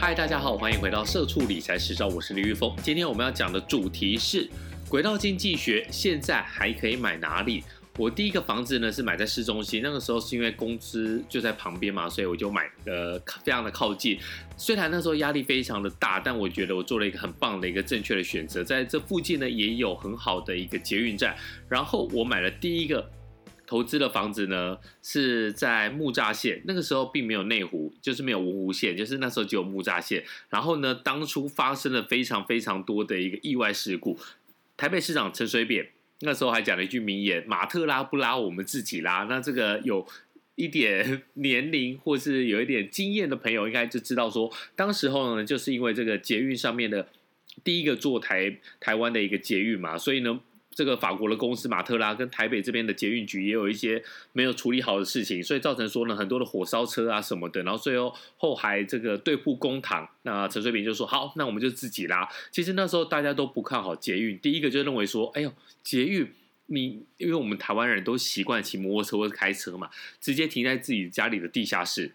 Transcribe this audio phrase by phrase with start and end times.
[0.00, 2.72] 嗨，大家好，欢迎回到社畜理财实招，我是李玉峰。
[2.84, 4.48] 今天我们要讲的主题是
[4.88, 7.64] 轨道经济学，现在还可以买哪里？
[7.98, 14.16] 我第一个房子呢是买在市中心，那个时候是因为工资就在旁边嘛，所以我就买呃非常的靠近。
[14.56, 18.62] 虽然那时候压力非常的大，但我觉得我做了一个很棒的一个正确的选择。
[18.62, 21.36] 在这附近呢也有很好的一个捷运站，
[21.68, 23.10] 然后我买了第一个
[23.68, 30.24] 投资的房子呢是在木栅线，那个时候并没有内湖，就是没有文湖线，就是那时候只有木栅线。
[30.48, 34.18] 然后呢，当初发生了非常非常多的一个意外事故，
[34.74, 35.90] 台北市长陈水扁。
[36.20, 40.06] 那时候还讲了一句名言：“马特拉不拉，我们自己拉。”那这个有
[40.54, 47.06] 一点 年龄或是有一点经验的朋友，应该就知道说，当时候呢，就是因为这个捷运上面的
[47.62, 50.40] 第一个做台台湾的一个捷运嘛，所以呢。
[50.78, 54.00] 这个法国的公司马特拉跟台北这边的捷运局也有一些
[54.32, 60.08] 没有处理好的事情，所以造成说呢很多的火烧车啊什么的，然后最后后还这个对簿公堂。
[60.22, 62.28] 那陈水扁就说好，那我们就自己拉。
[62.52, 66.32] 其实那时候大家都不看好捷运，第一个就认为说，哎呦，捷运
[66.66, 72.12] 你因为我们台湾人都习惯骑摩托车或者开车嘛，直接停在自己家里的地下室。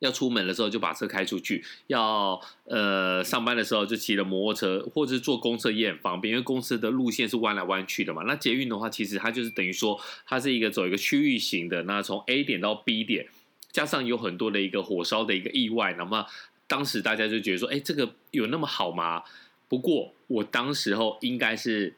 [0.00, 8.22] 要出门的时候就把车开出去，要呃上班的时候就骑了摩托车，或者是坐公车也很方便，因为公司的路线是弯来弯去的嘛。
[8.26, 13.26] 那捷运的话，其实它就是等于说它是一个走一个区域型的，那从 A 点到 B 点，
[13.72, 16.26] 加上有很多的一个火烧的一个意外，那么
[16.66, 19.22] 当时大家就觉得说，哎，这个有那么好吗？
[19.68, 21.94] 不过我当时候应该是。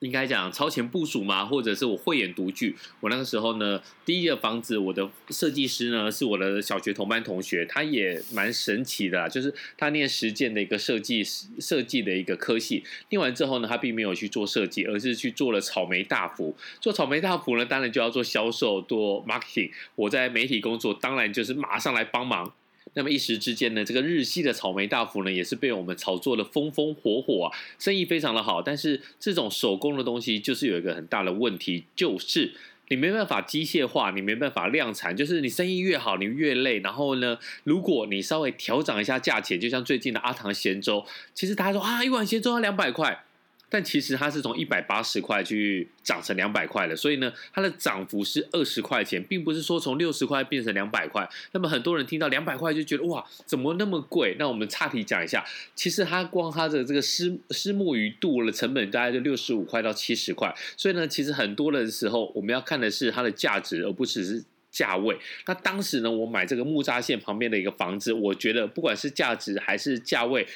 [0.00, 1.46] 应该讲超前部署吗？
[1.46, 2.76] 或者是我慧眼独具？
[3.00, 16.54] 我那个时候呢，第一个房子，我的设计师呢是我的小学同班同学，他也蛮神奇的，就是他念实践的一个设计设计的一个科系，念完之后呢，他并没有去做设计，而是去做了草莓大福。
[16.78, 19.70] 做草莓大福呢，当然就要做销售，做 marketing。
[19.94, 22.52] 我在媒体工作，当然就是马上来帮忙。
[22.96, 28.60] 那么一时之间呢，这个日系的草莓大福呢，也是被我们炒作的风风火火啊，生意非常的好。
[28.60, 32.54] 但是这种手工的东西，就是有一个很大的问题，就是。
[32.88, 36.78] 你没办法机械化，你没办法量产，就是你生意越好，你越累。
[36.78, 41.04] 然后呢，如果你稍微调整一下价钱，就像最近的阿唐咸粥，
[41.34, 43.24] 其实大家说啊，一碗咸粥要两百块。
[43.68, 51.28] 但其实它是从一百八十块去涨成两百块的，所以呢，它的涨幅是二十块钱，并不是说从六十块变成两百块。
[51.52, 54.36] 那么很多人听到两百块就觉得哇，怎么那么贵？
[54.38, 55.44] 那我们岔题讲一下，
[55.74, 65.18] 其实它光它的这个丝丝木鱼度的成本大概就六十五块到七十块，所以呢，其实很多的时候我们要看的是它的价值，而不只是价位。
[65.46, 70.46] 那当时呢，我买这个木栅线旁边的一个房子，我觉得不管是价值还是价位。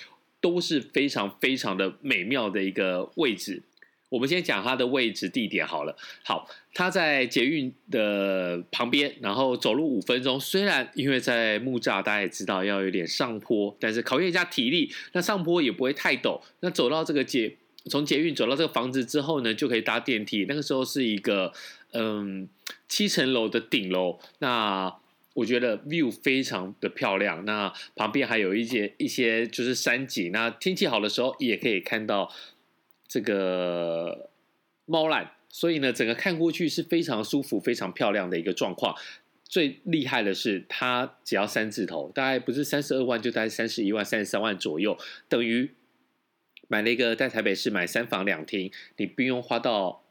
[0.41, 3.63] 都是非常非常的美妙的一个位置。
[4.09, 5.97] 我们先讲它的位置地点好了。
[6.25, 10.41] 好，它在捷运的旁边，然后走路五分钟。
[10.41, 14.93] 虽然因为在木栅，大家也知道要有点上坡，但是考验一下体力。
[15.13, 16.41] 那上坡也不会太陡。
[16.59, 17.57] 那走到这个捷，
[17.89, 20.45] 从捷运走到这个房子之后呢，就可以搭电梯。
[20.49, 21.53] 那个时候是一个
[21.93, 22.49] 嗯
[22.89, 24.19] 七层楼的顶楼。
[24.41, 24.93] 那
[25.35, 32.31] 我觉得 view 非常的漂亮，那旁边还有一些一些就是山景，那天气好的时候也可以看到
[33.07, 34.31] 这个
[34.87, 38.97] 猫缆，所以呢，整个看过去是非常舒服、非常漂亮的一个状况。
[39.45, 44.99] 最厉害的是，它只要三字头，大概不是三十二万，就大概三十一万、三十三万左右，
[45.29, 45.71] 等于
[46.67, 50.03] 买了一个在台北市买三房两厅，你不用花到。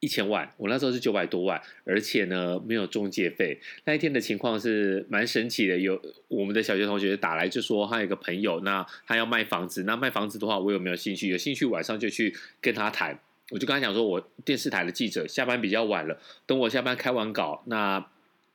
[0.00, 3.58] 一千万，我那时候是九百多万，而且呢没有中介费。
[3.86, 11.28] 那一天的情况是蛮神奇的，有我们的小学同学打来就说他有个朋友，那他要卖房子，那卖房子的话我有没有兴趣？
[11.28, 13.18] 有兴趣晚上就去跟他谈。
[13.50, 18.06] 我就跟他讲说，我电视台的记者下班比较晚了，等我下班开完稿，那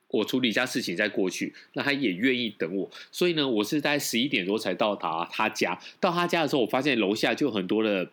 [0.10, 1.56] 我处理一下事情再过去。
[1.74, 5.80] 那他也愿意等我，所以呢，我是在十一点多才到达他家。
[6.00, 8.12] 到他家的时候，我发现楼下就很多的。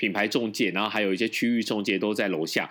[0.00, 2.70] 品牌中介，然后还有一些区域中介都在楼下。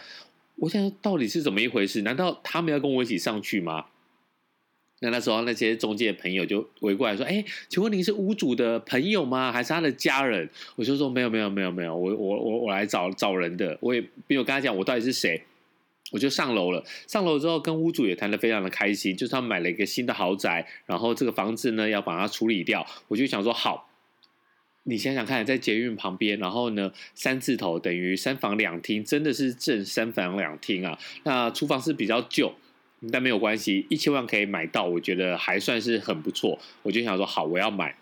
[0.55, 2.01] 我想到底是怎么一回事？
[2.01, 3.85] 难道他们要跟我一起上去吗？
[5.01, 9.51] 那那时候那些中介朋友就围过来说：“哎，请问您是屋主的朋友吗？
[9.51, 11.95] 还是他的家人？”我就说：“没有，没有，没有，没有。
[11.95, 13.77] 我我我我来找找人的。
[13.79, 15.39] 我也没有跟他讲我到底是谁。”
[16.11, 16.83] 我就上楼了。
[17.05, 22.83] 上楼之后跟屋主也谈得非常的开心，就是他买了一个新的豪宅，然后这个房子呢要把它处理掉。
[23.07, 23.88] 我就想说好。
[24.89, 30.97] 你想想看，在捷运旁边，然后呢，三字头等于三房两厅，真的是正三房两厅啊。
[31.23, 32.51] 那厨房是比较旧，
[33.11, 36.57] 但没有关系，一千万可以买到，我觉得还算是很不错。
[36.81, 37.95] 我就想说，好，我要买，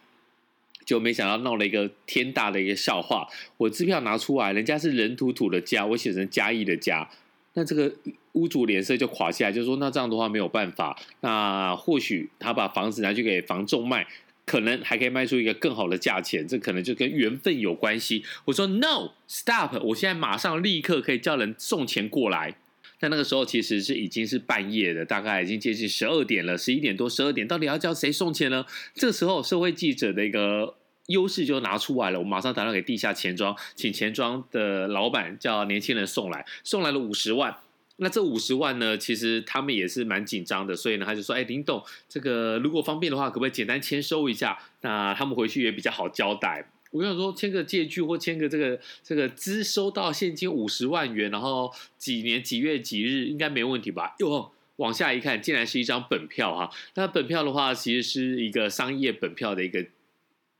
[0.85, 3.27] 就没想到闹了一个天大的一个笑话。
[3.57, 7.09] 我支票拿出来，人家是人土土的家，我写成嘉义的家，
[7.55, 7.93] 那这个
[8.31, 10.97] 屋主脸色就垮下来，就说那这样的话没有办法。
[11.19, 14.07] 那或许他把房子拿去给房仲卖。
[14.47, 18.23] 可能还可以卖出一个更好的价钱，这可能就跟缘分有关系。
[18.45, 22.55] 我说 No stop，我现在马上立刻可以叫人送钱过来。
[22.97, 28.65] 但那个时候其实是已经是半夜的，大概已经接近十二点了，十一点多、十二点，到底要叫谁送钱呢？
[28.95, 30.75] 这时候社会记者的一个
[31.07, 37.57] 优势就拿出来了，我马上打电话给地下钱庄，请钱庄的老板叫年轻人送来，送来了五十万。
[37.99, 44.57] 那这五十万呢，其实他们也是蛮紧张的，所以呢，他就说：“哎，林董，这个如果方便的话，可不可以简单签收一下？
[44.81, 54.15] 那他们回去也比较好交代。”我想说，签个借据或签个这个这个资收到现金五十万元，然后几年几月几日应该没问题吧？
[54.19, 56.71] 哟，往下一看，竟然是一张本票哈！
[56.93, 59.85] 那本票的话，其实是一个商业本票的一个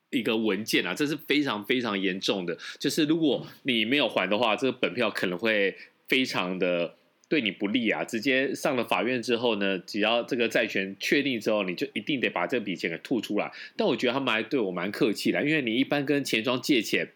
[0.09, 2.57] 一个文件啊，这是非常非常严重的。
[2.79, 6.95] 就是如果你没有还的话，这个本票可能会非常的。
[7.29, 8.03] 对你不利啊！
[8.03, 13.51] 直接上了法院之后呢，只要这个债权确定之后，你就一定得把这笔钱给吐出来。
[13.75, 17.09] 但我觉得他们还对我蛮客气的，因为你一般跟钱庄借钱，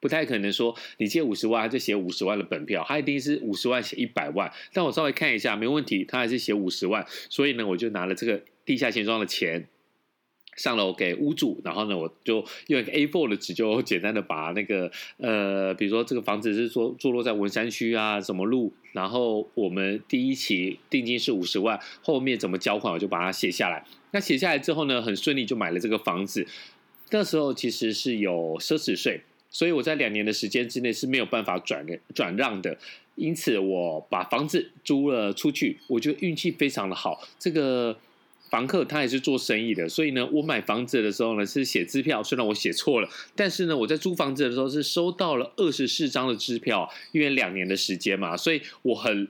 [0.00, 4.52] 不太可能说你借五十万他就写五十万的本票，他一定是五十万写一百万。
[4.72, 9.66] 但我稍微看一下，没问题，他还是写五十万，所以呢，我就拿了这个地下钱庄的钱。
[10.56, 23.84] 上楼给屋主，然后呢，我就用一个 A4 的纸，就 简单的把那个呃，比如说这个房子是坐坐落在文山区啊，什么路，然后我们第一期定金是五十万，后面怎么交款，我就把它写下来。
[24.12, 26.46] 那写下来之后呢，很顺利就买了这个房子。
[27.10, 31.84] 那时候其实是有奢侈税，所以我在两年的时间之内是没有办法转
[32.14, 32.78] 转让的，
[33.16, 37.96] 因此我把房子租了出去，我觉得运气非常的好，这个。
[38.54, 49.26] 房客他也是做生意的，所以呢，我买房子的时候呢是写支票，虽然我写错了，但是呢，我在租房子的时候是收到了二十四张的支票，因为两年的时间嘛，所以我很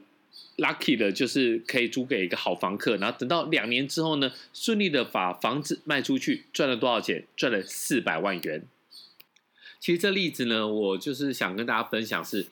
[0.58, 7.24] lucky 的，就是可以租给一个好房客，然后等到两年之后呢，顺利的把房子卖出去，赚了多少钱？
[7.34, 8.64] 赚了四百万元。
[9.80, 12.44] 其实这例子呢，我就是想跟大家分享是，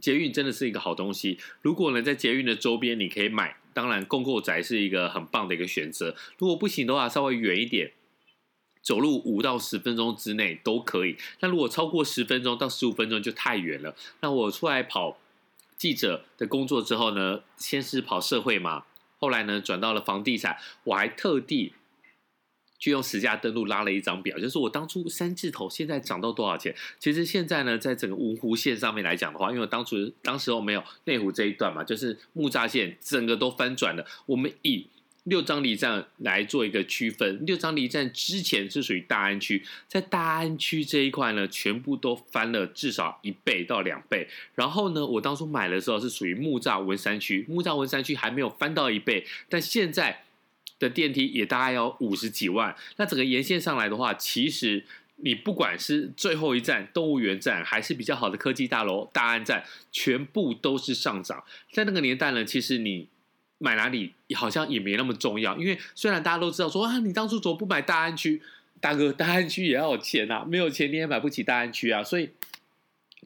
[0.00, 3.56] 捷运真的是一个好东西，如果呢在捷运的周边你可以买。
[3.76, 6.16] 当然，共购宅是一个很棒的一个选择。
[6.38, 7.92] 如果不行的话，稍微远一点，
[8.80, 11.18] 走路五到十分钟之内都可以。
[11.40, 13.94] 那如果超过十分钟到十五分钟就太远了。
[14.22, 15.18] 那我出来跑
[15.76, 18.84] 记者的工作之后呢，先是跑社会嘛，
[19.18, 21.74] 后来呢转到了房地产，我还特地。
[22.78, 26.74] 就用实价登录拉了一张表，就是我当初三字头现在涨到多少钱？
[26.98, 34.06] 其实现在呢，在整个芜湖线上面来讲的话，因为当初当时候没有内湖这一段嘛，就是木栅线整个都翻转了。
[34.26, 34.86] 我们以
[35.24, 44.28] 六张离站来做一个区分，六张离站之前是属于大安区，在大安区这一块呢，全部都翻了至少一倍到两倍。
[44.54, 50.24] 然后呢，我当初买的时候是属于木栅文山区，木栅文山区还没有翻到一倍，但现在。
[50.78, 54.84] 的电梯也大概要五十几万，那整个沿线上来的话，其实
[55.16, 61.42] 你不管是最后一站动物园站，还是比较好的科技大楼大安站，全部都是上涨。
[61.72, 63.08] 在那个年代呢，其实你
[63.58, 68.42] 买哪里好像也没那么重要，因为虽然大家都知道说啊，你当初怎么不买大安区？
[68.80, 72.30] 大哥，大安区也要有钱啊，没有钱你也买不起大安区啊，所以。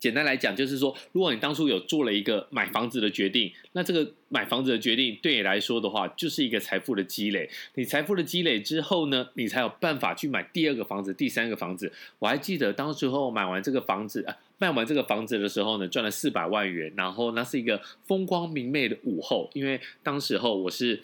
[0.00, 7.48] 简单来讲，就是说，如果你当初有做了一个买房子的决定，那这个买房子的决定对你来说的话，就是一个财富的积累。
[7.74, 11.92] 你财富的积累之后呢，你才有办法去买第二个房子、第三个房子。
[12.18, 14.26] 我还记得当时候买完这个房子，
[14.56, 16.90] 卖完这个房子的时候呢，赚了四百万元。
[16.96, 20.98] 然后那是一个风光明媚的午后，因为当时候我是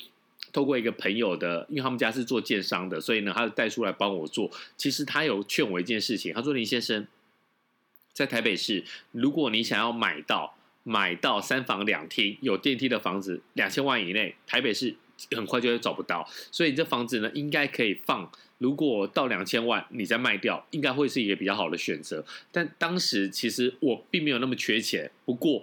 [0.54, 4.50] 透过一个朋友的，因为他们家是做建商的，所以呢，他就带出来帮我做。
[4.78, 7.06] 其实他有劝我一件事情，他说：“林先生。”
[8.16, 8.82] 在台北市，
[9.12, 14.96] 如果你想要买到买到三房两厅有电梯的房子，两千万以内，台北市
[15.32, 16.26] 很快就会找不到。
[16.50, 18.32] 所以这房子呢，应该可以放。
[18.56, 22.24] 如果到两千万，你再卖掉，应该会是一个比较好的选择。
[22.50, 25.10] 但当时其实我并没有那么缺钱。
[25.26, 25.62] 不过，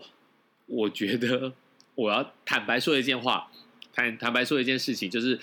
[0.67, 1.53] 我觉得
[1.95, 3.49] 我要坦白说一件话，
[3.91, 5.39] 坦坦白说一件事情，就是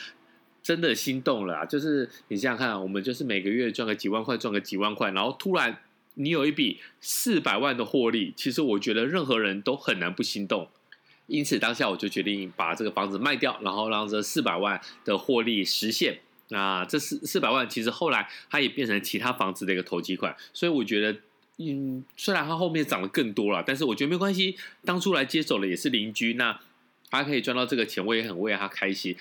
[0.63, 1.67] 真的心动了。
[1.67, 5.77] 就是你想想看，我们就是每个月赚个几万块，赚个几万块，然后突然。
[6.21, 10.69] 你有一笔四百万的获利，其实我觉得任何人都很难不心动。
[11.27, 16.19] 因此当下我就决定把这个房子卖掉，然后让这四百万的获利实现。
[16.49, 20.37] 那这四四百万其实后来它也变成其他房子的一个投机款。
[20.53, 21.19] 所以我觉得，
[21.59, 24.57] 嗯，虽然它后面涨得更多了，但是我觉得没关系。
[24.85, 26.61] 当初来接手的也是邻居，那
[27.11, 29.17] 他可以赚到这个钱，我也很为他开心。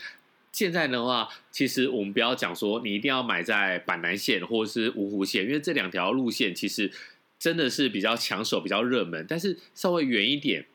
[0.51, 6.91] 现在的话，其实我们不要讲说你一定要买在板南线或者是芜湖线，因为这两条路线其实
[7.37, 9.25] 真的是比较抢手、比较热门。
[9.29, 10.65] 但是稍微远一点，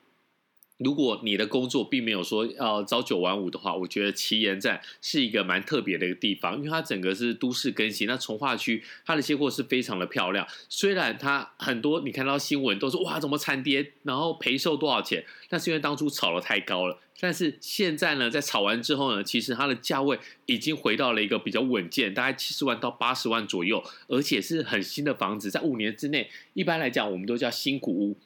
[0.84, 8.06] 如果你的工作并没有说要朝九晚五的话，我觉得旗岩站是一个蛮特别的一个地方，因为它整个是都市更新。
[8.06, 17.00] 那从化区它的现货是非常的漂亮，虽然它很多你看到新闻都说哇怎么惨跌，然后赔售多少钱，那是因为当初炒的太高了。
[17.20, 28.18] 但是现在呢，在炒完之后呢，其实它的价位已经回到了一个比较稳健，大概七十万到八十万左右，而且是很新的房子，在五年之内，一般来讲我们都叫新古屋。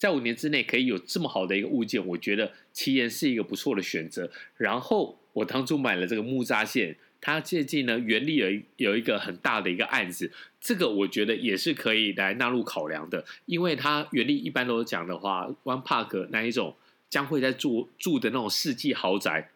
[0.00, 4.30] 在五年之内可以有这么好的一个物件，我觉得奇岩是一个不错的选择。
[4.56, 16.74] 然后我当初买了这个木扎线，它最近呢原力有有一个很大的一个案子，这个我觉得也是可以来纳入考量的，因为它原力一般都讲的话，One Park 那一种
[17.10, 19.50] 将会在住住的那种世纪豪宅，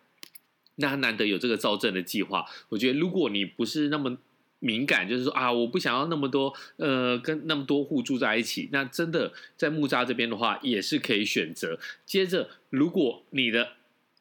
[0.75, 4.19] 那难得有这个造镇的计划，我觉得如果你不是那么。
[4.65, 8.71] 敏感就是说啊，我不想要那么多呃，跟那么多户住在一起。
[8.73, 11.79] 那真的在木栅这边的话，也是可以选择。
[12.07, 13.73] 接着，如果你的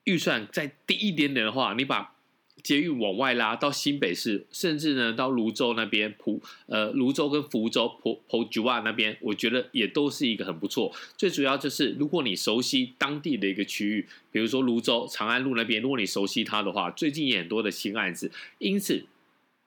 [0.03, 2.15] 预算再低一点点的话，你把
[2.61, 10.93] 捷运往外拉到新北市，甚至呢到泸州那边，普呃泸州跟福州普普吉瓦那边，我觉得也都是一个很不错。
[11.17, 19.05] 最主要就是，如果你熟悉当地的一个区域，比如说泸州长安路那边，如果你熟悉它的话，最近也很多的新案子，因此。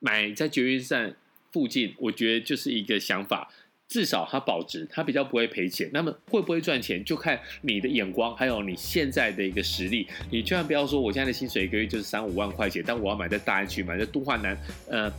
[0.06, 1.16] 买在绝运站
[1.50, 3.50] 附近，我觉得就是一个想法，
[3.88, 5.90] 至少它保值，它比较不会赔钱。
[5.92, 10.06] 那么会不会赚钱，就看你的眼光，还有你现在的一个实力。
[10.30, 14.56] 你千万不要说我现在的薪水一个月就是三五万块钱，但我要买在大安区，买在东化南，
[14.88, 15.12] 呃，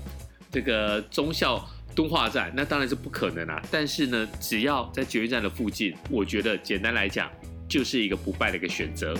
[0.49, 1.61] 这个中校
[1.93, 3.61] 东化站，那当然是不可能啊。
[3.69, 7.29] 但是呢，只要在绝运站的附近，我觉得简单来讲，
[7.67, 9.17] 就是一个不败的一个选择。